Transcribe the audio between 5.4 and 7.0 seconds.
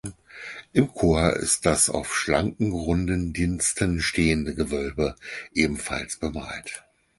ebenfalls bemalt.